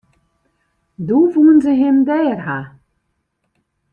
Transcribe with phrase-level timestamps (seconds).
[1.07, 2.59] Doe woenen se him dêr ha.